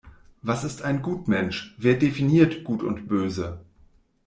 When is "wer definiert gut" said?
1.77-2.81